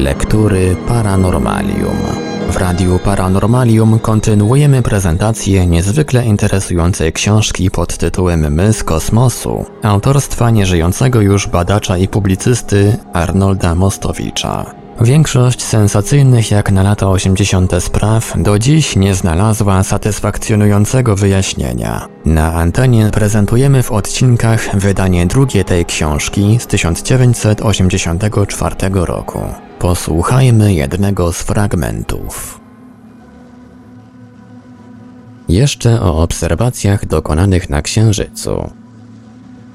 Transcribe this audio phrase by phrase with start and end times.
[0.00, 1.96] Lektury Paranormalium.
[2.50, 11.20] W Radiu Paranormalium kontynuujemy prezentację niezwykle interesującej książki pod tytułem My z kosmosu, autorstwa nieżyjącego
[11.20, 14.74] już badacza i publicysty Arnolda Mostowicza.
[15.00, 17.72] Większość sensacyjnych jak na lata 80.
[17.80, 22.08] spraw do dziś nie znalazła satysfakcjonującego wyjaśnienia.
[22.24, 29.40] Na antenie prezentujemy w odcinkach wydanie drugie tej książki z 1984 roku.
[29.78, 32.60] Posłuchajmy jednego z fragmentów.
[35.48, 38.79] Jeszcze o obserwacjach dokonanych na Księżycu.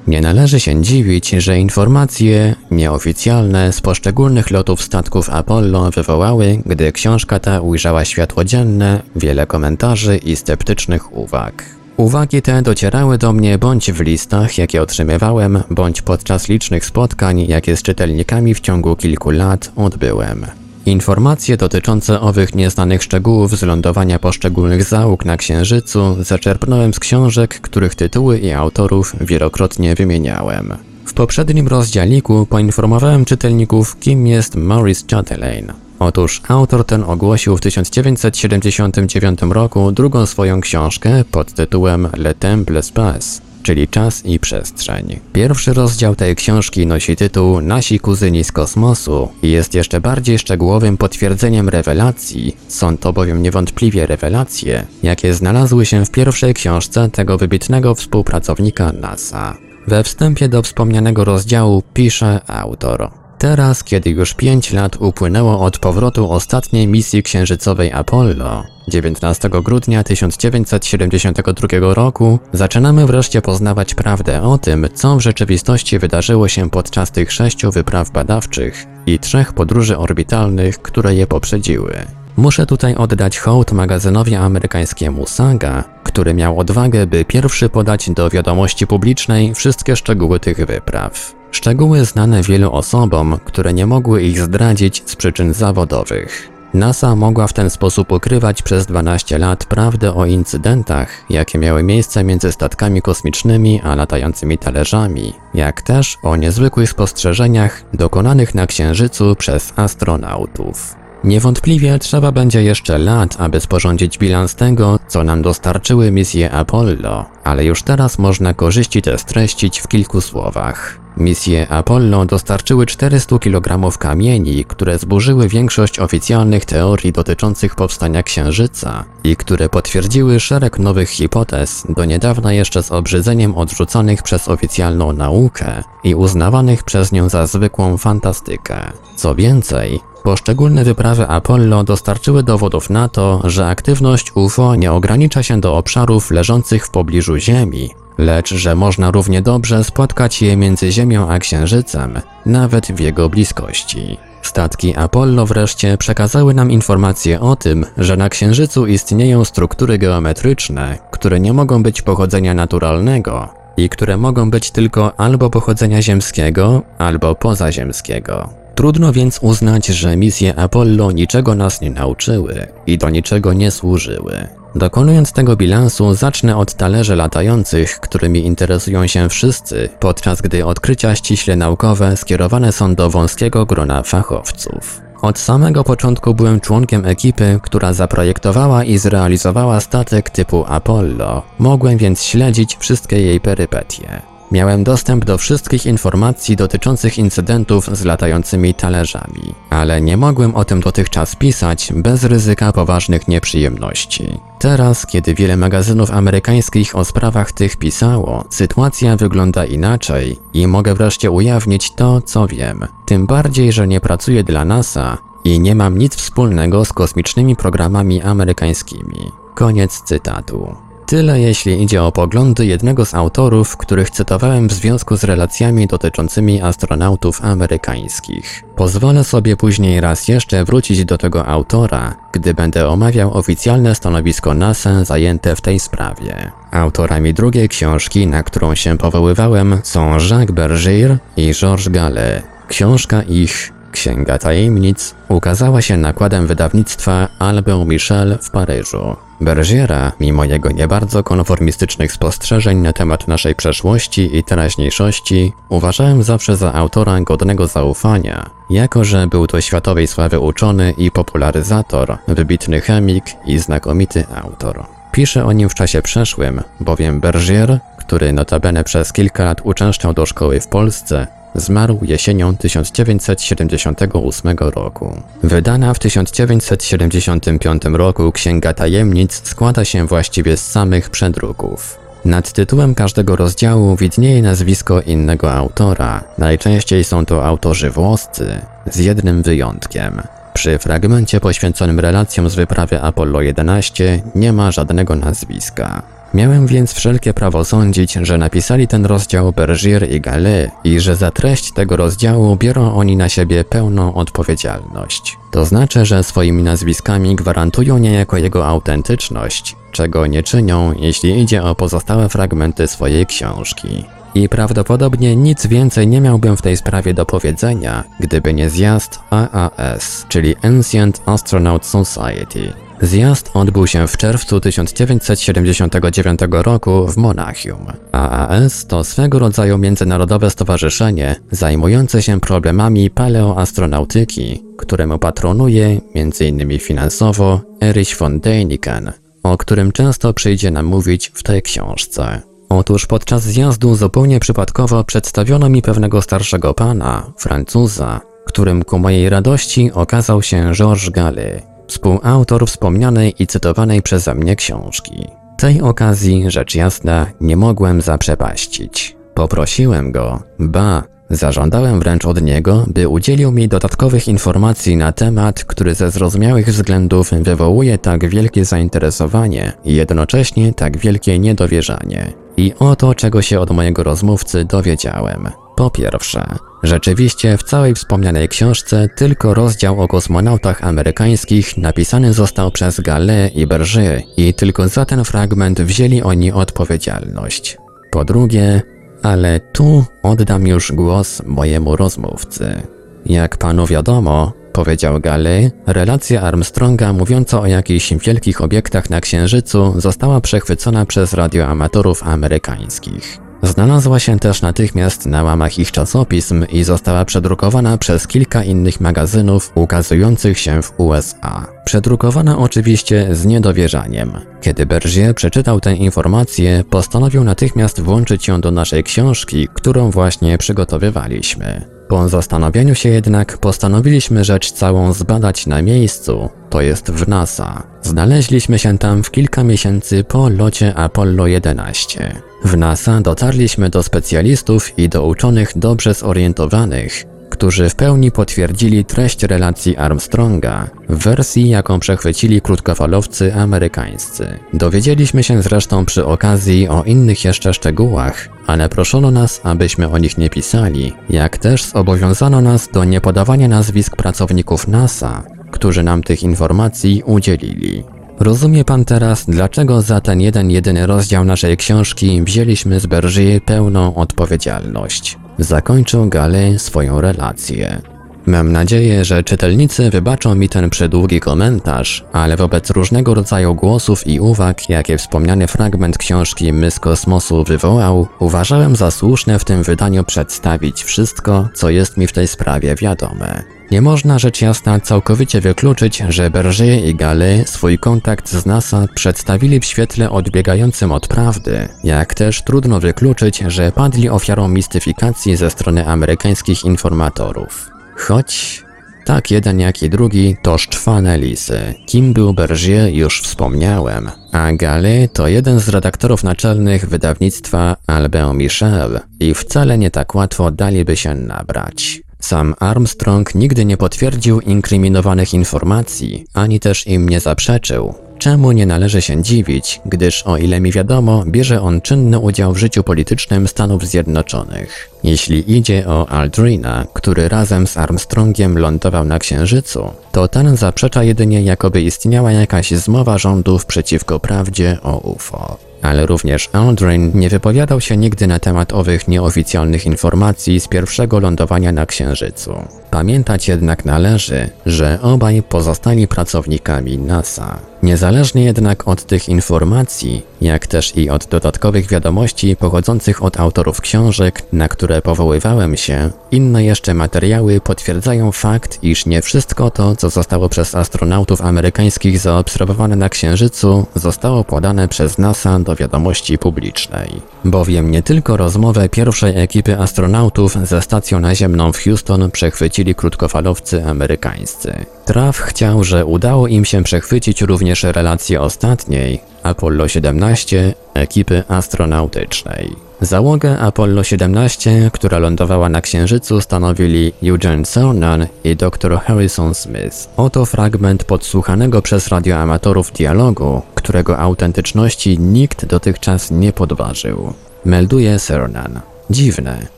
[0.07, 7.39] Nie należy się dziwić, że informacje nieoficjalne z poszczególnych lotów statków Apollo wywołały, gdy książka
[7.39, 11.63] ta ujrzała światło dzienne, wiele komentarzy i sceptycznych uwag.
[11.97, 17.77] Uwagi te docierały do mnie bądź w listach, jakie otrzymywałem, bądź podczas licznych spotkań, jakie
[17.77, 20.45] z czytelnikami w ciągu kilku lat odbyłem.
[20.85, 27.95] Informacje dotyczące owych nieznanych szczegółów z lądowania poszczególnych załóg na Księżycu zaczerpnąłem z książek, których
[27.95, 30.73] tytuły i autorów wielokrotnie wymieniałem.
[31.05, 35.73] W poprzednim rozdziałiku poinformowałem czytelników, kim jest Maurice Chatelain.
[35.99, 43.41] Otóż autor ten ogłosił w 1979 roku drugą swoją książkę pod tytułem Le Temple Space,
[43.65, 45.19] czyli Czas i Przestrzeń.
[45.33, 50.97] Pierwszy rozdział tej książki nosi tytuł Nasi kuzyni z kosmosu i jest jeszcze bardziej szczegółowym
[50.97, 57.95] potwierdzeniem rewelacji, są to bowiem niewątpliwie rewelacje, jakie znalazły się w pierwszej książce tego wybitnego
[57.95, 59.57] współpracownika NASA.
[59.87, 63.24] We wstępie do wspomnianego rozdziału pisze autor.
[63.37, 71.93] Teraz, kiedy już 5 lat upłynęło od powrotu ostatniej misji księżycowej Apollo, 19 grudnia 1972
[71.93, 77.71] roku, zaczynamy wreszcie poznawać prawdę o tym, co w rzeczywistości wydarzyło się podczas tych sześciu
[77.71, 81.95] wypraw badawczych i trzech podróży orbitalnych, które je poprzedziły.
[82.37, 88.87] Muszę tutaj oddać hołd magazynowi amerykańskiemu Saga, który miał odwagę, by pierwszy podać do wiadomości
[88.87, 91.34] publicznej wszystkie szczegóły tych wypraw.
[91.55, 96.49] Szczegóły znane wielu osobom, które nie mogły ich zdradzić z przyczyn zawodowych.
[96.73, 102.23] NASA mogła w ten sposób ukrywać przez 12 lat prawdę o incydentach, jakie miały miejsce
[102.23, 109.73] między statkami kosmicznymi a latającymi talerzami, jak też o niezwykłych spostrzeżeniach dokonanych na Księżycu przez
[109.75, 110.95] astronautów.
[111.23, 117.65] Niewątpliwie trzeba będzie jeszcze lat, aby sporządzić bilans tego, co nam dostarczyły misje Apollo, ale
[117.65, 121.04] już teraz można korzyści te streścić w kilku słowach.
[121.17, 129.35] Misje Apollo dostarczyły 400 kg kamieni, które zburzyły większość oficjalnych teorii dotyczących powstania Księżyca i
[129.35, 136.15] które potwierdziły szereg nowych hipotez, do niedawna jeszcze z obrzydzeniem odrzuconych przez oficjalną naukę i
[136.15, 138.91] uznawanych przez nią za zwykłą fantastykę.
[139.15, 145.61] Co więcej, Poszczególne wyprawy Apollo dostarczyły dowodów na to, że aktywność UFO nie ogranicza się
[145.61, 151.29] do obszarów leżących w pobliżu Ziemi, lecz że można równie dobrze spotkać je między Ziemią
[151.29, 154.17] a Księżycem, nawet w jego bliskości.
[154.41, 161.39] Statki Apollo wreszcie przekazały nam informacje o tym, że na Księżycu istnieją struktury geometryczne, które
[161.39, 168.64] nie mogą być pochodzenia naturalnego i które mogą być tylko albo pochodzenia ziemskiego, albo pozaziemskiego.
[168.75, 174.47] Trudno więc uznać, że misje Apollo niczego nas nie nauczyły i do niczego nie służyły.
[174.75, 181.55] Dokonując tego bilansu, zacznę od talerzy latających, którymi interesują się wszyscy, podczas gdy odkrycia ściśle
[181.55, 185.01] naukowe skierowane są do wąskiego grona fachowców.
[185.21, 191.43] Od samego początku byłem członkiem ekipy, która zaprojektowała i zrealizowała statek typu Apollo.
[191.59, 194.34] Mogłem więc śledzić wszystkie jej perypetie.
[194.51, 200.81] Miałem dostęp do wszystkich informacji dotyczących incydentów z latającymi talerzami, ale nie mogłem o tym
[200.81, 204.39] dotychczas pisać bez ryzyka poważnych nieprzyjemności.
[204.59, 211.31] Teraz, kiedy wiele magazynów amerykańskich o sprawach tych pisało, sytuacja wygląda inaczej i mogę wreszcie
[211.31, 212.87] ujawnić to, co wiem.
[213.05, 218.21] Tym bardziej, że nie pracuję dla NASA i nie mam nic wspólnego z kosmicznymi programami
[218.21, 219.31] amerykańskimi.
[219.55, 220.84] Koniec cytatu.
[221.05, 226.61] Tyle jeśli idzie o poglądy jednego z autorów, których cytowałem w związku z relacjami dotyczącymi
[226.61, 228.63] astronautów amerykańskich.
[228.75, 235.03] Pozwolę sobie później raz jeszcze wrócić do tego autora, gdy będę omawiał oficjalne stanowisko NASA
[235.03, 236.51] zajęte w tej sprawie.
[236.71, 242.43] Autorami drugiej książki, na którą się powoływałem, są Jacques Bergier i Georges Gallet.
[242.67, 249.15] Książka ich Księga Tajemnic ukazała się nakładem wydawnictwa Albert Michel w Paryżu.
[249.41, 256.57] Bergiera, mimo jego nie bardzo konformistycznych spostrzeżeń na temat naszej przeszłości i teraźniejszości, uważałem zawsze
[256.57, 263.25] za autora godnego zaufania, jako że był to światowej sławy uczony i popularyzator, wybitny chemik
[263.45, 264.85] i znakomity autor.
[265.11, 270.25] Piszę o nim w czasie przeszłym, bowiem Bergier, który notabene przez kilka lat uczęszczał do
[270.25, 275.21] szkoły w Polsce, Zmarł jesienią 1978 roku.
[275.43, 282.05] Wydana w 1975 roku Księga Tajemnic składa się właściwie z samych przedruków.
[282.25, 286.23] Nad tytułem każdego rozdziału widnieje nazwisko innego autora.
[286.37, 288.61] Najczęściej są to autorzy włoscy,
[288.91, 290.21] z jednym wyjątkiem.
[290.53, 296.01] Przy fragmencie poświęconym relacjom z wyprawy Apollo 11 nie ma żadnego nazwiska.
[296.35, 301.31] Miałem więc wszelkie prawo sądzić, że napisali ten rozdział Bergier i Gallet i że za
[301.31, 305.37] treść tego rozdziału biorą oni na siebie pełną odpowiedzialność.
[305.51, 311.75] To znaczy, że swoimi nazwiskami gwarantują niejako jego autentyczność, czego nie czynią, jeśli idzie o
[311.75, 314.05] pozostałe fragmenty swojej książki.
[314.33, 320.25] I prawdopodobnie nic więcej nie miałbym w tej sprawie do powiedzenia, gdyby nie zjazd AAS,
[320.29, 327.85] czyli Ancient Astronaut Society, Zjazd odbył się w czerwcu 1979 roku w Monachium.
[328.11, 336.79] AAS to swego rodzaju międzynarodowe stowarzyszenie zajmujące się problemami paleoastronautyki, któremu patronuje m.in.
[336.79, 339.11] finansowo Erich von Däniken,
[339.43, 342.41] o którym często przyjdzie nam mówić w tej książce.
[342.69, 349.91] Otóż podczas zjazdu zupełnie przypadkowo przedstawiono mi pewnego starszego pana, Francuza, którym ku mojej radości
[349.91, 355.27] okazał się Georges Gallet, współautor wspomnianej i cytowanej przeze mnie książki.
[355.57, 359.15] Tej okazji, rzecz jasna, nie mogłem zaprzepaścić.
[359.33, 365.95] Poprosiłem go, ba, zażądałem wręcz od niego, by udzielił mi dodatkowych informacji na temat, który
[365.95, 372.33] ze zrozumiałych względów wywołuje tak wielkie zainteresowanie i jednocześnie tak wielkie niedowierzanie.
[372.57, 375.64] I oto czego się od mojego rozmówcy dowiedziałem.
[375.75, 376.45] Po pierwsze,
[376.83, 383.67] rzeczywiście w całej wspomnianej książce tylko rozdział o kosmonautach amerykańskich napisany został przez Gallet i
[383.67, 387.77] Berger i tylko za ten fragment wzięli oni odpowiedzialność.
[388.11, 388.81] Po drugie,
[389.23, 392.81] ale tu oddam już głos mojemu rozmówcy.
[393.25, 400.41] Jak panu wiadomo, powiedział Gallet, relacja Armstronga mówiąca o jakichś wielkich obiektach na Księżycu została
[400.41, 403.44] przechwycona przez radioamatorów amerykańskich.
[403.65, 409.71] Znalazła się też natychmiast na łamach ich czasopism i została przedrukowana przez kilka innych magazynów
[409.75, 411.67] ukazujących się w USA.
[411.85, 414.31] Przedrukowana oczywiście z niedowierzaniem.
[414.61, 421.81] Kiedy Bergier przeczytał tę informację, postanowił natychmiast włączyć ją do naszej książki, którą właśnie przygotowywaliśmy.
[422.07, 427.83] Po zastanowieniu się jednak postanowiliśmy rzecz całą zbadać na miejscu, to jest w NASA.
[428.01, 432.41] Znaleźliśmy się tam w kilka miesięcy po locie Apollo 11.
[432.65, 439.43] W NASA dotarliśmy do specjalistów i do uczonych dobrze zorientowanych, którzy w pełni potwierdzili treść
[439.43, 444.59] relacji Armstronga w wersji, jaką przechwycili krótkofalowcy amerykańscy.
[444.73, 450.37] Dowiedzieliśmy się zresztą przy okazji o innych jeszcze szczegółach, ale proszono nas, abyśmy o nich
[450.37, 457.23] nie pisali, jak też zobowiązano nas do niepodawania nazwisk pracowników NASA, którzy nam tych informacji
[457.25, 458.14] udzielili.
[458.39, 464.15] Rozumie pan teraz, dlaczego za ten jeden jedyny rozdział naszej książki wzięliśmy z Bergier pełną
[464.15, 465.37] odpowiedzialność.
[465.59, 468.14] Zakończył Gale swoją relację.
[468.47, 474.39] Mam nadzieję, że czytelnicy wybaczą mi ten przedługi komentarz, ale wobec różnego rodzaju głosów i
[474.39, 480.23] uwag, jakie wspomniany fragment książki My z kosmosu wywołał, uważałem za słuszne w tym wydaniu
[480.23, 483.63] przedstawić wszystko, co jest mi w tej sprawie wiadome.
[483.91, 489.79] Nie można rzecz jasna całkowicie wykluczyć, że Berger i Gallet swój kontakt z NASA przedstawili
[489.79, 496.07] w świetle odbiegającym od prawdy, jak też trudno wykluczyć, że padli ofiarą mistyfikacji ze strony
[496.07, 497.94] amerykańskich informatorów.
[498.15, 498.83] Choć
[499.25, 501.93] tak jeden jak i drugi to szczwane lisy.
[502.05, 509.19] Kim był Bergier już wspomniałem, a Gallet to jeden z redaktorów naczelnych wydawnictwa Albert Michel
[509.39, 512.21] i wcale nie tak łatwo daliby się nabrać.
[512.39, 519.21] Sam Armstrong nigdy nie potwierdził inkryminowanych informacji, ani też im nie zaprzeczył, czemu nie należy
[519.21, 524.05] się dziwić, gdyż o ile mi wiadomo, bierze on czynny udział w życiu politycznym Stanów
[524.05, 525.09] Zjednoczonych.
[525.23, 531.61] Jeśli idzie o Aldrina, który razem z Armstrongiem lądował na Księżycu, to ten zaprzecza jedynie
[531.61, 535.77] jakoby istniała jakaś zmowa rządów przeciwko prawdzie o UFO.
[536.01, 541.91] Ale również Aldrin nie wypowiadał się nigdy na temat owych nieoficjalnych informacji z pierwszego lądowania
[541.91, 542.73] na Księżycu.
[543.15, 547.79] Pamiętać jednak należy, że obaj pozostali pracownikami NASA.
[548.03, 554.63] Niezależnie jednak od tych informacji, jak też i od dodatkowych wiadomości pochodzących od autorów książek,
[554.73, 560.69] na które powoływałem się, inne jeszcze materiały potwierdzają fakt, iż nie wszystko to, co zostało
[560.69, 567.41] przez astronautów amerykańskich zaobserwowane na Księżycu, zostało podane przez NASA do wiadomości publicznej.
[567.65, 575.05] Bowiem nie tylko rozmowę pierwszej ekipy astronautów ze stacją naziemną w Houston przechwycili krótkofalowcy amerykańscy.
[575.25, 582.95] Traf chciał, że udało im się przechwycić również relacje ostatniej, Apollo 17, ekipy astronautycznej.
[583.21, 590.29] Załogę Apollo 17, która lądowała na Księżycu, stanowili Eugene Cernan i dr Harrison Smith.
[590.37, 597.53] Oto fragment podsłuchanego przez radioamatorów dialogu, którego autentyczności nikt dotychczas nie podważył.
[597.85, 598.99] Melduje Cernan.
[599.29, 599.94] Dziwne.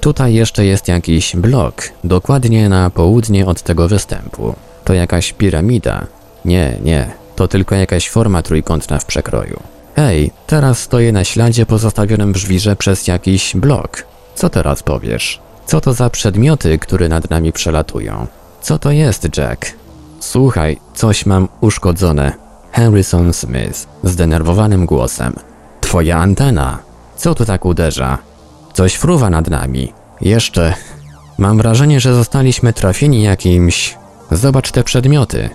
[0.00, 4.54] Tutaj jeszcze jest jakiś blok, dokładnie na południe od tego występu.
[4.84, 6.06] To jakaś piramida.
[6.44, 9.60] Nie, nie, to tylko jakaś forma trójkątna w przekroju.
[9.96, 14.04] Hej, teraz stoję na śladzie pozostawionym w żwirze przez jakiś blok.
[14.34, 15.40] Co teraz powiesz?
[15.66, 18.26] Co to za przedmioty, które nad nami przelatują?
[18.60, 19.72] Co to jest, Jack?
[20.20, 22.32] Słuchaj, coś mam uszkodzone.
[22.72, 25.32] Harrison Smith, zdenerwowanym głosem.
[25.80, 26.78] Twoja antena.
[27.16, 28.18] Co tu tak uderza?
[28.78, 29.92] Coś fruwa nad nami.
[30.20, 30.74] Jeszcze.
[31.38, 33.96] Mam wrażenie, że zostaliśmy trafieni jakimś...
[34.30, 35.50] Zobacz te przedmioty.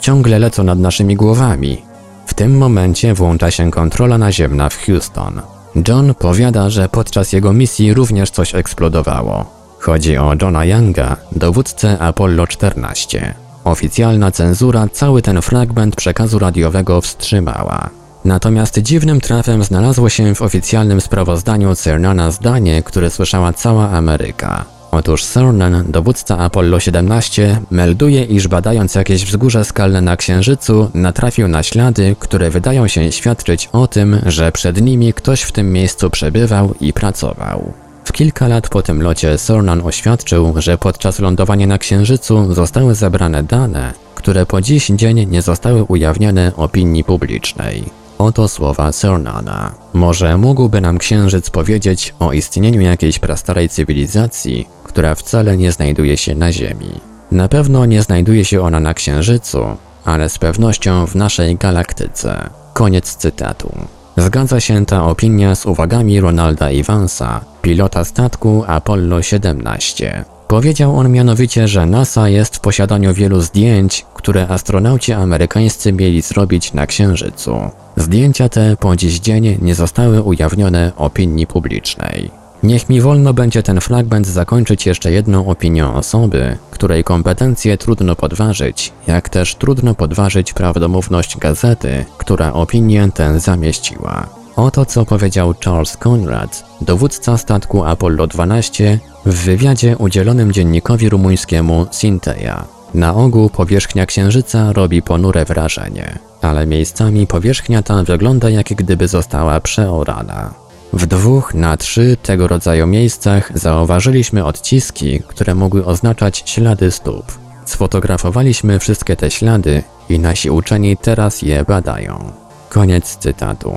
[0.00, 1.82] Ciągle lecą nad naszymi głowami.
[2.26, 5.40] W tym momencie włącza się kontrola naziemna w Houston.
[5.88, 9.44] John powiada, że podczas jego misji również coś eksplodowało.
[9.78, 13.34] Chodzi o Johna Younga, dowódcę Apollo 14.
[13.64, 18.03] Oficjalna cenzura cały ten fragment przekazu radiowego wstrzymała.
[18.24, 24.64] Natomiast dziwnym trafem znalazło się w oficjalnym sprawozdaniu Cernana zdanie, które słyszała cała Ameryka.
[24.90, 31.62] Otóż Cernan, dowódca Apollo 17, melduje, iż badając jakieś wzgórze skalne na Księżycu, natrafił na
[31.62, 36.74] ślady, które wydają się świadczyć o tym, że przed nimi ktoś w tym miejscu przebywał
[36.80, 37.72] i pracował.
[38.04, 43.42] W kilka lat po tym locie Cernan oświadczył, że podczas lądowania na Księżycu zostały zebrane
[43.42, 48.03] dane, które po dziś dzień nie zostały ujawnione opinii publicznej.
[48.18, 49.74] Oto słowa Cernana.
[49.92, 56.34] Może mógłby nam Księżyc powiedzieć o istnieniu jakiejś prastarej cywilizacji, która wcale nie znajduje się
[56.34, 57.00] na Ziemi.
[57.32, 59.64] Na pewno nie znajduje się ona na Księżycu,
[60.04, 62.50] ale z pewnością w naszej galaktyce.
[62.72, 63.72] Koniec cytatu.
[64.16, 70.24] Zgadza się ta opinia z uwagami Ronalda Evansa, pilota statku Apollo 17.
[70.54, 76.72] Powiedział on mianowicie, że NASA jest w posiadaniu wielu zdjęć, które astronauci amerykańscy mieli zrobić
[76.72, 77.70] na Księżycu.
[77.96, 82.30] Zdjęcia te po dziś dzień nie zostały ujawnione opinii publicznej.
[82.62, 88.92] Niech mi wolno będzie ten fragment zakończyć jeszcze jedną opinią osoby, której kompetencje trudno podważyć,
[89.06, 94.26] jak też trudno podważyć prawdomówność gazety, która opinię tę zamieściła.
[94.56, 102.64] Oto co powiedział Charles Conrad, dowódca statku Apollo 12, w wywiadzie udzielonym dziennikowi rumuńskiemu Sinteja.
[102.94, 109.60] Na ogół powierzchnia Księżyca robi ponure wrażenie, ale miejscami powierzchnia ta wygląda jak gdyby została
[109.60, 110.54] przeorana.
[110.92, 117.24] W dwóch na trzy tego rodzaju miejscach zauważyliśmy odciski, które mogły oznaczać ślady stóp.
[117.64, 122.32] Sfotografowaliśmy wszystkie te ślady i nasi uczeni teraz je badają.
[122.68, 123.72] Koniec cytatu.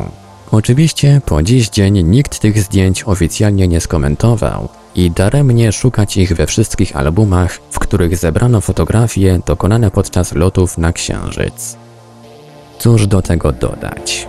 [0.51, 6.47] Oczywiście po dziś dzień nikt tych zdjęć oficjalnie nie skomentował i daremnie szukać ich we
[6.47, 11.77] wszystkich albumach, w których zebrano fotografie dokonane podczas lotów na Księżyc.
[12.79, 14.27] Cóż do tego dodać?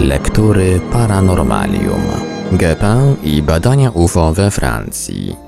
[0.00, 2.02] Lektury Paranormalium
[2.52, 5.47] GP i badania UFO we Francji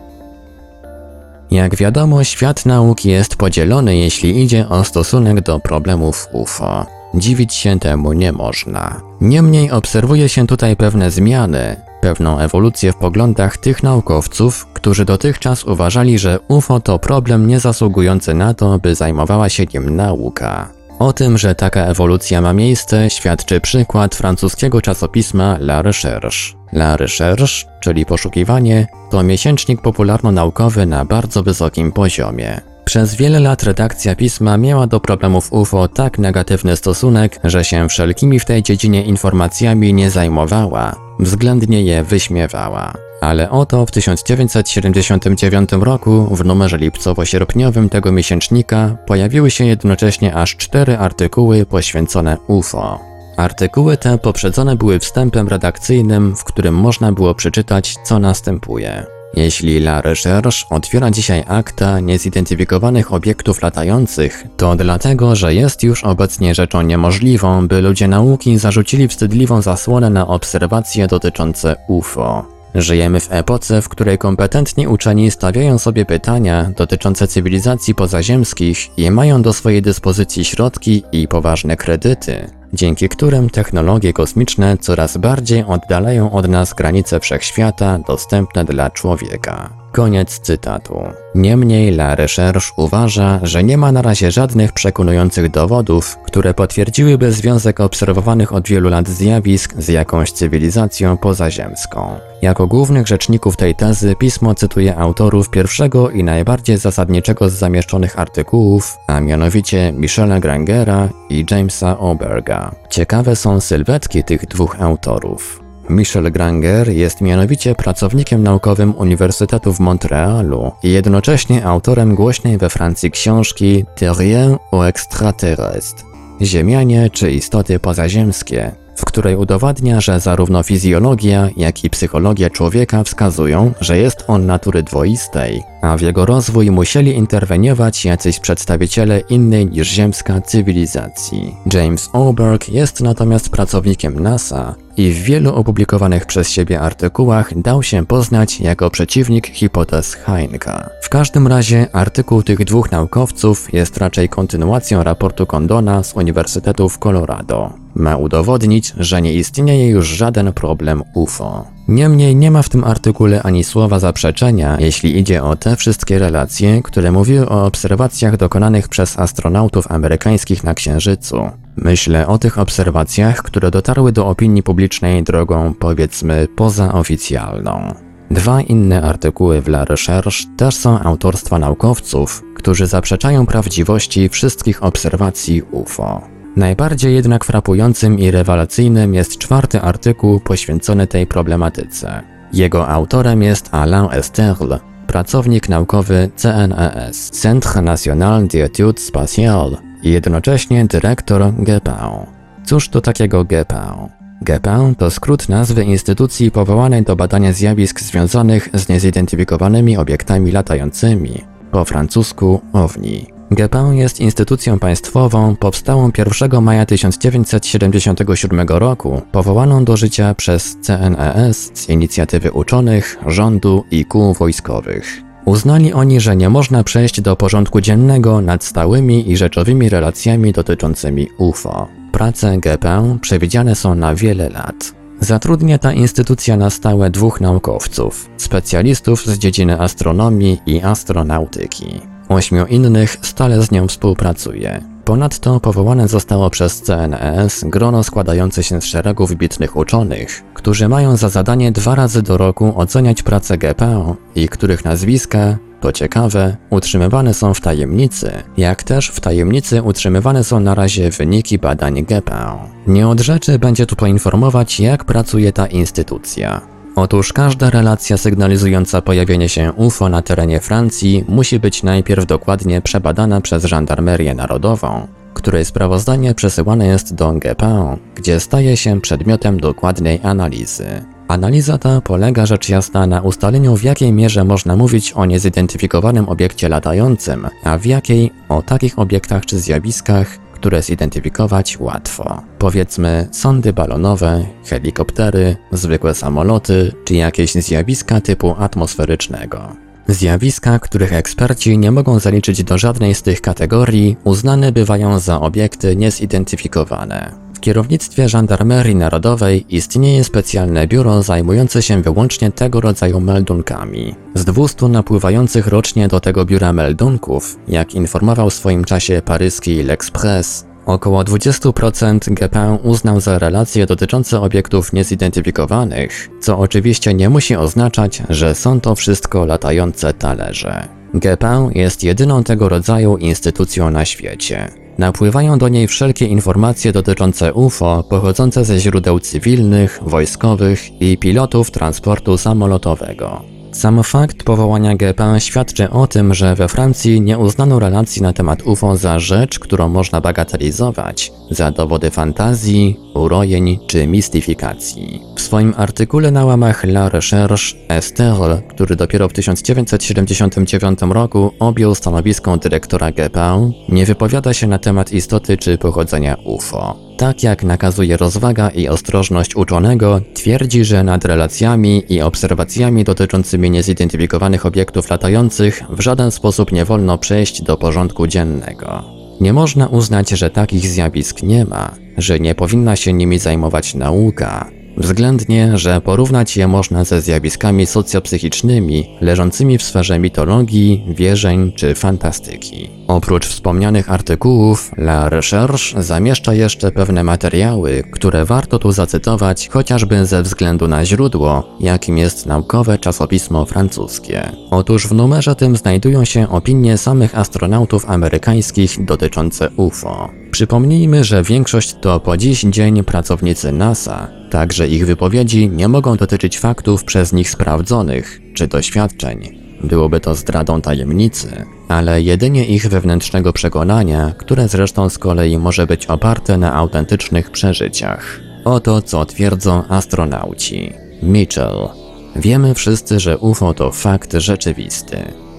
[1.50, 6.87] Jak wiadomo, świat nauki jest podzielony, jeśli idzie o stosunek do problemów UFO.
[7.14, 9.00] Dziwić się temu nie można.
[9.21, 16.19] Niemniej obserwuje się tutaj pewne zmiany, pewną ewolucję w poglądach tych naukowców, którzy dotychczas uważali,
[16.19, 20.79] że UFO to problem nie zasługujący na to, by zajmowała się nim nauka.
[21.00, 26.54] O tym, że taka ewolucja ma miejsce, świadczy przykład francuskiego czasopisma La Recherche.
[26.73, 32.61] La Recherche, czyli poszukiwanie, to miesięcznik popularno-naukowy na bardzo wysokim poziomie.
[32.85, 38.40] Przez wiele lat redakcja pisma miała do problemów UFO tak negatywny stosunek, że się wszelkimi
[38.40, 43.09] w tej dziedzinie informacjami nie zajmowała, względnie je wyśmiewała.
[43.20, 50.98] Ale oto w 1979 roku w numerze lipcowo-sierpniowym tego miesięcznika pojawiły się jednocześnie aż cztery
[50.98, 53.00] artykuły poświęcone UFO.
[53.36, 59.06] Artykuły te poprzedzone były wstępem redakcyjnym, w którym można było przeczytać, co następuje.
[59.34, 66.54] Jeśli La Recherche otwiera dzisiaj akta niezidentyfikowanych obiektów latających, to dlatego, że jest już obecnie
[66.54, 72.59] rzeczą niemożliwą, by ludzie nauki zarzucili wstydliwą zasłonę na obserwacje dotyczące UFO.
[72.74, 79.42] Żyjemy w epoce, w której kompetentni uczeni stawiają sobie pytania dotyczące cywilizacji pozaziemskich i mają
[79.42, 86.48] do swojej dyspozycji środki i poważne kredyty, dzięki którym technologie kosmiczne coraz bardziej oddalają od
[86.48, 89.79] nas granice wszechświata dostępne dla człowieka.
[89.92, 91.02] Koniec cytatu.
[91.35, 97.80] Niemniej La Recherche uważa, że nie ma na razie żadnych przekonujących dowodów, które potwierdziłyby związek
[97.80, 102.18] obserwowanych od wielu lat zjawisk z jakąś cywilizacją pozaziemską.
[102.42, 108.97] Jako głównych rzeczników tej tezy pismo cytuje autorów pierwszego i najbardziej zasadniczego z zamieszczonych artykułów,
[109.06, 112.75] a mianowicie Michela Grangera i Jamesa Oberga.
[112.90, 115.69] Ciekawe są sylwetki tych dwóch autorów.
[115.90, 123.11] Michel Granger jest mianowicie pracownikiem naukowym Uniwersytetu w Montrealu i jednocześnie autorem głośnej we Francji
[123.11, 126.11] książki Terrien ou extraterrestre
[126.42, 133.73] Ziemianie czy istoty pozaziemskie, w której udowadnia, że zarówno fizjologia, jak i psychologia człowieka wskazują,
[133.80, 139.88] że jest on natury dwoistej, a w jego rozwój musieli interweniować jacyś przedstawiciele innej niż
[139.88, 141.56] ziemska cywilizacji.
[141.73, 148.07] James Oberg jest natomiast pracownikiem NASA i w wielu opublikowanych przez siebie artykułach dał się
[148.07, 150.90] poznać jako przeciwnik hipotez Heinka.
[151.02, 156.99] W każdym razie artykuł tych dwóch naukowców jest raczej kontynuacją raportu Condona z Uniwersytetu w
[156.99, 157.73] Colorado.
[157.95, 161.64] Ma udowodnić, że nie istnieje już żaden problem UFO.
[161.90, 166.82] Niemniej nie ma w tym artykule ani słowa zaprzeczenia, jeśli idzie o te wszystkie relacje,
[166.82, 171.50] które mówiły o obserwacjach dokonanych przez astronautów amerykańskich na Księżycu.
[171.76, 177.94] Myślę o tych obserwacjach, które dotarły do opinii publicznej drogą, powiedzmy, pozaoficjalną.
[178.30, 185.62] Dwa inne artykuły w La Recherche też są autorstwa naukowców, którzy zaprzeczają prawdziwości wszystkich obserwacji
[185.62, 186.39] UFO.
[186.56, 192.23] Najbardziej jednak frapującym i rewelacyjnym jest czwarty artykuł poświęcony tej problematyce.
[192.52, 201.52] Jego autorem jest Alain Esterle, pracownik naukowy CNES, Centre National d'Études Spatiales i jednocześnie dyrektor
[201.54, 202.26] GPAO.
[202.65, 204.08] Cóż to takiego GPAO?
[204.43, 211.84] GPAO to skrót nazwy instytucji powołanej do badania zjawisk związanych z niezidentyfikowanymi obiektami latającymi, po
[211.84, 213.26] francusku OVNI.
[213.50, 221.89] GPAO jest instytucją państwową powstałą 1 maja 1977 roku, powołaną do życia przez CNES z
[221.89, 225.23] inicjatywy uczonych, rządu i kół wojskowych.
[225.45, 231.28] Uznali oni, że nie można przejść do porządku dziennego nad stałymi i rzeczowymi relacjami dotyczącymi
[231.39, 231.89] UFO.
[232.13, 234.95] Prace GPAO przewidziane są na wiele lat.
[235.21, 242.09] Zatrudnia ta instytucja na stałe dwóch naukowców, specjalistów z dziedziny astronomii i astronautyki.
[242.30, 244.84] Ośmiu innych stale z nią współpracuje.
[245.04, 251.28] Ponadto powołane zostało przez CNES grono składające się z szeregu wybitnych uczonych, którzy mają za
[251.28, 257.54] zadanie dwa razy do roku oceniać pracę GPO i których nazwiska, to ciekawe, utrzymywane są
[257.54, 262.69] w tajemnicy, jak też w tajemnicy utrzymywane są na razie wyniki badań GPO.
[262.86, 266.60] Nie od rzeczy będzie tu poinformować, jak pracuje ta instytucja.
[267.02, 273.41] Otóż każda relacja sygnalizująca pojawienie się UFO na terenie Francji musi być najpierw dokładnie przebadana
[273.41, 281.04] przez Żandarmerię Narodową, której sprawozdanie przesyłane jest do GPO, gdzie staje się przedmiotem dokładnej analizy.
[281.28, 286.69] Analiza ta polega rzecz jasna na ustaleniu w jakiej mierze można mówić o niezidentyfikowanym obiekcie
[286.69, 292.42] latającym, a w jakiej o takich obiektach czy zjawiskach, które zidentyfikować łatwo.
[292.58, 299.76] Powiedzmy sądy balonowe, helikoptery, zwykłe samoloty czy jakieś zjawiska typu atmosferycznego.
[300.08, 305.96] Zjawiska, których eksperci nie mogą zaliczyć do żadnej z tych kategorii, uznane bywają za obiekty
[305.96, 307.50] niezidentyfikowane.
[307.60, 314.14] W kierownictwie Żandarmerii Narodowej istnieje specjalne biuro zajmujące się wyłącznie tego rodzaju meldunkami.
[314.34, 320.64] Z 200 napływających rocznie do tego biura meldunków, jak informował w swoim czasie paryski L'Express,
[320.86, 328.54] Około 20% GP uznał za relacje dotyczące obiektów niezidentyfikowanych, co oczywiście nie musi oznaczać, że
[328.54, 330.88] są to wszystko latające talerze.
[331.14, 334.79] GP jest jedyną tego rodzaju instytucją na świecie.
[335.00, 342.39] Napływają do niej wszelkie informacje dotyczące UFO pochodzące ze źródeł cywilnych, wojskowych i pilotów transportu
[342.39, 343.43] samolotowego.
[343.73, 348.63] Sam fakt powołania GP świadczy o tym, że we Francji nie uznano relacji na temat
[348.63, 355.23] UFO za rzecz, którą można bagatelizować, za dowody fantazji, urojeń czy mistyfikacji.
[355.36, 362.56] W swoim artykule na łamach La Recherche, Estelle, który dopiero w 1979 roku objął stanowisko
[362.56, 368.68] dyrektora GP, nie wypowiada się na temat istoty czy pochodzenia UFO tak jak nakazuje rozwaga
[368.68, 376.30] i ostrożność uczonego, twierdzi, że nad relacjami i obserwacjami dotyczącymi niezidentyfikowanych obiektów latających w żaden
[376.30, 379.20] sposób nie wolno przejść do porządku dziennego.
[379.40, 384.70] Nie można uznać, że takich zjawisk nie ma, że nie powinna się nimi zajmować nauka,
[385.00, 392.91] Względnie, że porównać je można ze zjawiskami socjopsychicznymi leżącymi w sferze mitologii, wierzeń czy fantastyki.
[393.08, 400.43] Oprócz wspomnianych artykułów, La Recherche zamieszcza jeszcze pewne materiały, które warto tu zacytować chociażby ze
[400.43, 404.52] względu na źródło, jakim jest naukowe czasopismo francuskie.
[404.71, 410.39] Otóż w numerze tym znajdują się opinie samych astronautów amerykańskich dotyczące UFO.
[410.50, 416.58] Przypomnijmy, że większość to po dziś dzień pracownicy NASA, także ich wypowiedzi nie mogą dotyczyć
[416.58, 419.58] faktów przez nich sprawdzonych czy doświadczeń.
[419.84, 426.06] Byłoby to zdradą tajemnicy, ale jedynie ich wewnętrznego przekonania, które zresztą z kolei może być
[426.06, 428.41] oparte na autentycznych przeżyciach.
[428.65, 430.93] Oto co twierdzą astronauci.
[431.23, 431.89] Mitchell.
[432.36, 435.17] Wiemy wszyscy, że UFO to fakt rzeczywisty.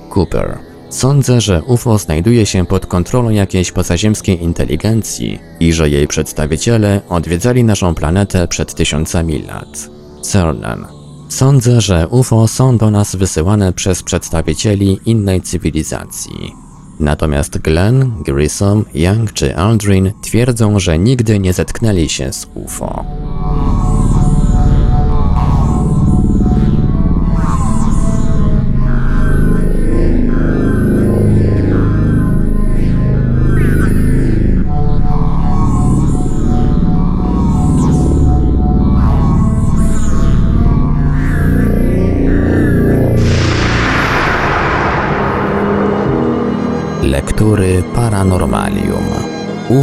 [0.09, 0.70] Cooper.
[0.91, 7.63] Sądzę, że UFO znajduje się pod kontrolą jakiejś pozaziemskiej inteligencji i że jej przedstawiciele odwiedzali
[7.63, 9.89] naszą planetę przed tysiącami lat.
[10.21, 10.85] Cernan.
[11.29, 16.55] Sądzę, że UFO są do nas wysyłane przez przedstawicieli innej cywilizacji.
[16.99, 23.05] Natomiast Glenn, Grissom, Young czy Aldrin twierdzą, że nigdy nie zetknęli się z UFO.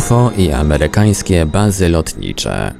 [0.08, 2.74] UFO i amerykańskie bazy lotnicze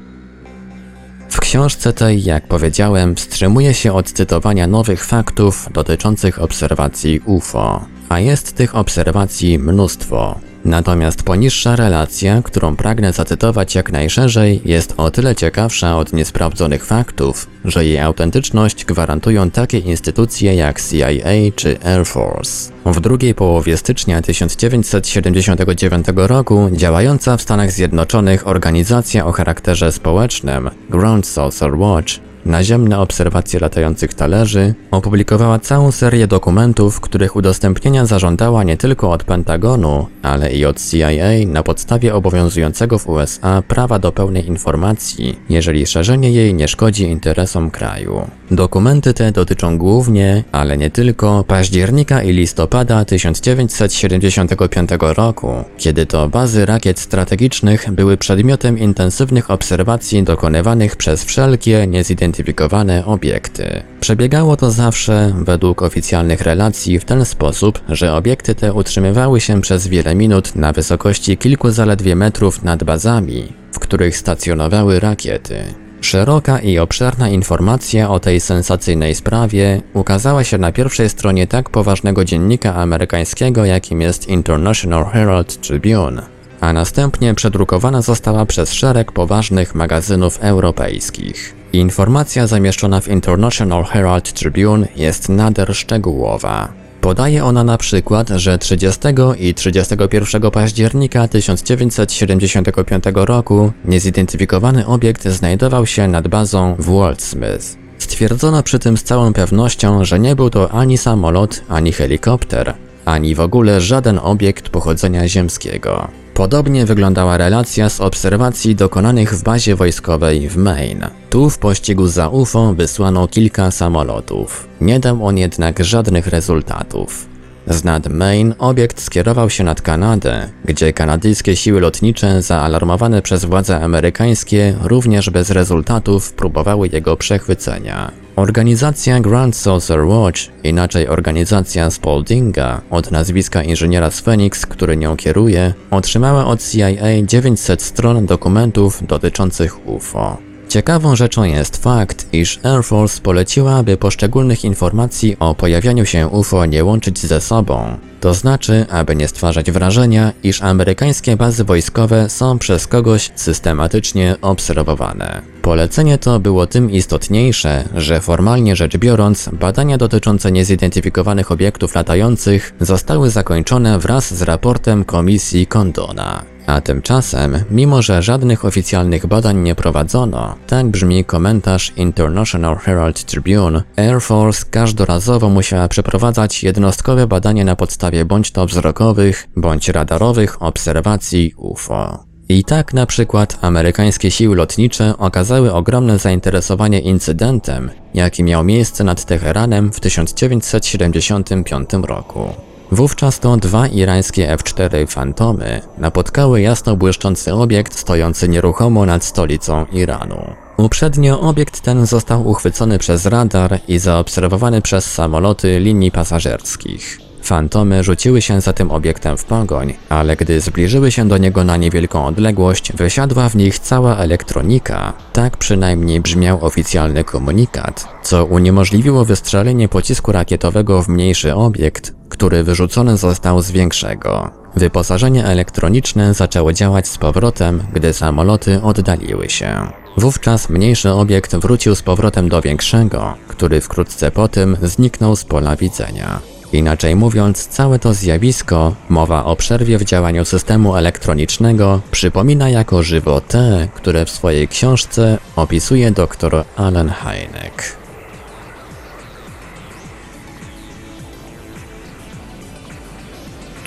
[1.29, 8.21] W książce tej, jak powiedziałem, wstrzymuje się od cytowania nowych faktów dotyczących obserwacji UFO, a
[8.21, 10.41] jest tych obserwacji mnóstwo.
[10.64, 17.47] Natomiast poniższa relacja, którą pragnę zacytować jak najszerzej, jest o tyle ciekawsza od niesprawdzonych faktów,
[17.64, 22.73] że jej autentyczność gwarantują takie instytucje jak CIA czy Air Force.
[22.85, 31.27] W drugiej połowie stycznia 1979 roku działająca w Stanach Zjednoczonych organizacja o charakterze społecznym Ground
[31.27, 39.11] Saucer Watch naziemne obserwacje latających talerzy, opublikowała całą serię dokumentów, których udostępnienia zażądała nie tylko
[39.11, 45.38] od Pentagonu, ale i od CIA na podstawie obowiązującego w USA prawa do pełnej informacji,
[45.48, 48.27] jeżeli szerzenie jej nie szkodzi interesom kraju.
[48.51, 56.66] Dokumenty te dotyczą głównie, ale nie tylko, października i listopada 1975 roku, kiedy to bazy
[56.66, 63.83] rakiet strategicznych były przedmiotem intensywnych obserwacji dokonywanych przez wszelkie niezidentyfikowane zidentyfikowane obiekty.
[64.01, 69.88] Przebiegało to zawsze, według oficjalnych relacji, w ten sposób, że obiekty te utrzymywały się przez
[69.88, 75.57] wiele minut na wysokości kilku zaledwie metrów nad bazami, w których stacjonowały rakiety.
[76.01, 82.25] Szeroka i obszerna informacja o tej sensacyjnej sprawie ukazała się na pierwszej stronie tak poważnego
[82.25, 86.23] dziennika amerykańskiego, jakim jest International Herald Tribune,
[86.61, 91.58] a następnie przedrukowana została przez szereg poważnych magazynów europejskich.
[91.72, 96.68] Informacja zamieszczona w International Herald Tribune jest nader szczegółowa.
[97.00, 99.00] Podaje ona na przykład, że 30
[99.38, 107.76] i 31 października 1975 roku niezidentyfikowany obiekt znajdował się nad bazą w Waldsmith.
[107.98, 113.35] Stwierdzono przy tym z całą pewnością, że nie był to ani samolot, ani helikopter, ani
[113.35, 116.09] w ogóle żaden obiekt pochodzenia ziemskiego.
[116.38, 121.11] Podobnie wyglądała relacja z obserwacji dokonanych w bazie wojskowej w Maine.
[121.31, 124.68] Tu w pościgu za UFO wysłano kilka samolotów.
[124.81, 127.27] Nie dał on jednak żadnych rezultatów.
[127.70, 133.81] Z nad Maine obiekt skierował się nad Kanadę, gdzie kanadyjskie siły lotnicze zaalarmowane przez władze
[133.81, 138.11] amerykańskie również bez rezultatów próbowały jego przechwycenia.
[138.37, 145.74] Organizacja Grand Saucer Watch, inaczej organizacja Spaldinga, od nazwiska inżyniera z Phoenix, który nią kieruje,
[145.90, 150.48] otrzymała od CIA 900 stron dokumentów dotyczących UFO.
[150.68, 156.66] Ciekawą rzeczą jest fakt, iż Air Force poleciła, aby poszczególnych informacji o pojawianiu się UFO
[156.66, 157.98] nie łączyć ze sobą.
[158.20, 165.42] To znaczy, aby nie stwarzać wrażenia, iż amerykańskie bazy wojskowe są przez kogoś systematycznie obserwowane.
[165.62, 173.31] Polecenie to było tym istotniejsze, że formalnie rzecz biorąc, badania dotyczące niezidentyfikowanych obiektów latających zostały
[173.31, 176.58] zakończone wraz z raportem komisji Condona.
[176.68, 183.83] A tymczasem, mimo że żadnych oficjalnych badań nie prowadzono, tak brzmi komentarz International Herald Tribune,
[183.96, 191.54] Air Force każdorazowo musiała przeprowadzać jednostkowe badanie na podstawie bądź to wzrokowych, bądź radarowych obserwacji
[191.57, 192.24] UFO.
[192.48, 199.24] I tak na przykład amerykańskie siły lotnicze okazały ogromne zainteresowanie incydentem, jaki miał miejsce nad
[199.24, 202.67] Teheranem w 1975 roku.
[202.92, 210.55] Wówczas to dwa irańskie F-4 Fantomy napotkały jasno błyszczący obiekt stojący nieruchomo nad stolicą Iranu.
[210.77, 217.28] Uprzednio obiekt ten został uchwycony przez radar i zaobserwowany przez samoloty linii pasażerskich.
[217.49, 221.77] Fantomy rzuciły się za tym obiektem w pogoń, ale gdy zbliżyły się do niego na
[221.77, 225.13] niewielką odległość, wysiadła w nich cała elektronika.
[225.33, 233.17] Tak przynajmniej brzmiał oficjalny komunikat, co uniemożliwiło wystrzelenie pocisku rakietowego w mniejszy obiekt, który wyrzucony
[233.17, 234.51] został z większego.
[234.77, 239.93] Wyposażenie elektroniczne zaczęło działać z powrotem, gdy samoloty oddaliły się.
[240.17, 245.77] Wówczas mniejszy obiekt wrócił z powrotem do większego, który wkrótce po tym zniknął z pola
[245.77, 246.41] widzenia.
[246.72, 253.40] Inaczej mówiąc, całe to zjawisko, mowa o przerwie w działaniu systemu elektronicznego, przypomina jako żywo
[253.40, 258.08] te, które w swojej książce opisuje dr Alan Hynek.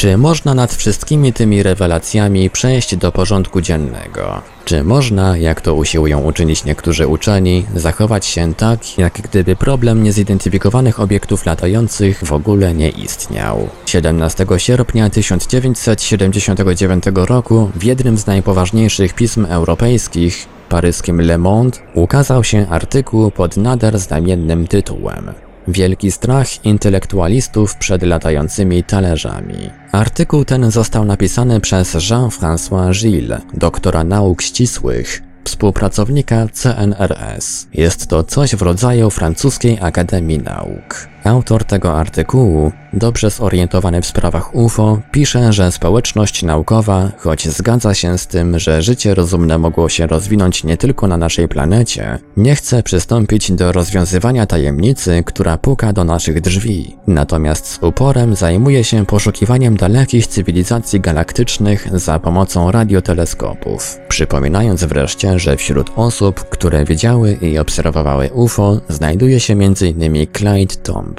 [0.02, 4.42] Czy można nad wszystkimi tymi rewelacjami przejść do porządku dziennego?
[4.66, 11.00] Czy można, jak to usiłują uczynić niektórzy uczeni, zachować się tak, jak gdyby problem niezidentyfikowanych
[11.00, 13.70] obiektów latających w ogóle nie istniał?
[13.86, 22.68] 17 sierpnia 1979 roku w jednym z najpoważniejszych pism europejskich, paryskim Le Monde, ukazał się
[22.70, 25.32] artykuł pod nader znamiennym tytułem
[25.68, 29.70] Wielki strach intelektualistów przed latającymi talerzami.
[29.92, 37.68] Artykuł ten został napisany przez Jean-François Gilles, doktora nauk ścisłych, współpracownika CNRS.
[37.74, 41.11] Jest to coś w rodzaju francuskiej Akademii Nauk.
[41.24, 48.18] Autor tego artykułu, dobrze zorientowany w sprawach UFO, pisze, że społeczność naukowa, choć zgadza się
[48.18, 52.84] z tym, że życie rozumne mogło się rozwinąć nie tylko na naszej planecie, nie chce
[52.84, 56.96] przystąpić do rozwiązywania tajemnicy, która puka do naszych drzwi.
[57.08, 63.98] Natomiast z uporem zajmuje się poszukiwaniem dalekich cywilizacji galaktycznych za pomocą radioteleskopów.
[64.08, 70.28] Przypominając wreszcie, że wśród osób, które widziały i obserwowały UFO, znajduje się m.in.
[70.34, 71.11] Clyde Tom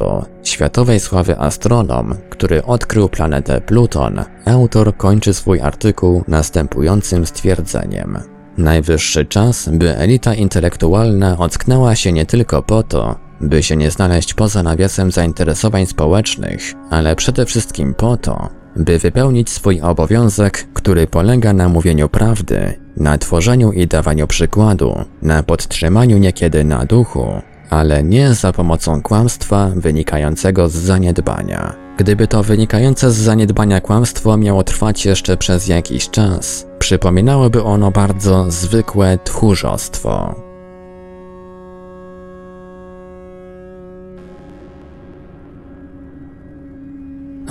[0.42, 8.18] światowej sławy astronom, który odkrył planetę Pluton, autor kończy swój artykuł następującym stwierdzeniem.
[8.58, 14.34] Najwyższy czas, by elita intelektualna ocknęła się nie tylko po to, by się nie znaleźć
[14.34, 21.52] poza nawiasem zainteresowań społecznych, ale przede wszystkim po to, by wypełnić swój obowiązek, który polega
[21.52, 28.34] na mówieniu prawdy, na tworzeniu i dawaniu przykładu, na podtrzymaniu niekiedy na duchu, ale nie
[28.34, 31.74] za pomocą kłamstwa wynikającego z zaniedbania.
[31.96, 38.50] Gdyby to wynikające z zaniedbania kłamstwo miało trwać jeszcze przez jakiś czas, przypominałoby ono bardzo
[38.50, 40.34] zwykłe tchórzostwo.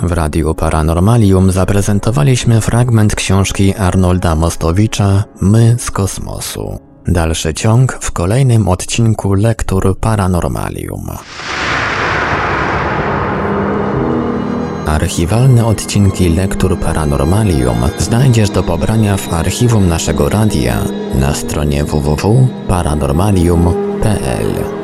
[0.02, 6.91] W Radiu Paranormalium zaprezentowaliśmy fragment książki Arnolda Mostowicza My z kosmosu.
[7.06, 11.06] Dalszy ciąg w kolejnym odcinku Lektur Paranormalium.
[14.86, 20.76] Archiwalne odcinki Lektur Paranormalium znajdziesz do pobrania w archiwum naszego radia
[21.14, 24.81] na stronie www.paranormalium.pl.